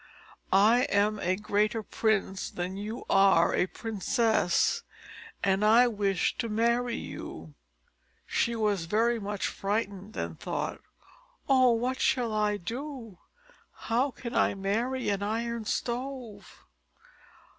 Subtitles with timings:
[0.51, 4.81] I am a greater prince than you are a princess,
[5.43, 7.53] and I wish to marry you."
[8.25, 10.81] She was very much frightened, and thought,
[11.47, 13.19] "Oh, what shall I do!
[13.73, 16.63] How can I marry an Iron Stove?"